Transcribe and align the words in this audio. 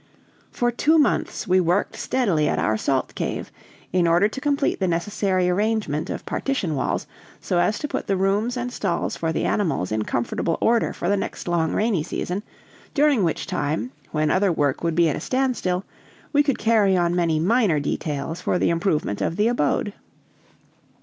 For 0.49 0.71
two 0.71 0.97
months 0.97 1.47
we 1.47 1.59
worked 1.59 1.95
steadily 1.95 2.49
at 2.49 2.57
our 2.57 2.75
salt 2.75 3.13
cave, 3.13 3.51
in 3.93 4.07
order 4.07 4.27
to 4.27 4.41
complete 4.41 4.79
the 4.79 4.87
necessary 4.87 5.47
arrangement 5.47 6.09
of 6.09 6.25
partition 6.25 6.73
walls, 6.73 7.05
so 7.39 7.59
as 7.59 7.77
to 7.77 7.87
put 7.87 8.07
the 8.07 8.17
rooms 8.17 8.57
and 8.57 8.71
stalls 8.73 9.15
for 9.15 9.31
the 9.31 9.45
animals 9.45 9.91
in 9.91 10.01
comfortable 10.03 10.57
order 10.59 10.91
for 10.91 11.07
the 11.07 11.15
next 11.17 11.47
long 11.47 11.73
rainy 11.75 12.01
season, 12.01 12.41
during 12.95 13.23
which 13.23 13.45
time, 13.45 13.91
when 14.11 14.31
other 14.31 14.51
work 14.51 14.83
would 14.83 14.95
be 14.95 15.07
at 15.07 15.15
a 15.15 15.19
standstill, 15.21 15.85
we 16.33 16.41
could 16.41 16.57
carry 16.57 16.97
on 16.97 17.15
many 17.15 17.39
minor 17.39 17.79
details 17.79 18.41
for 18.41 18.57
the 18.57 18.71
improvement 18.71 19.21
of 19.21 19.35
the 19.35 19.47
abode. 19.47 19.93